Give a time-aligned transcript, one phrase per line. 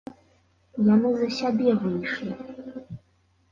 [0.93, 2.31] Яны за сябе выйшлі!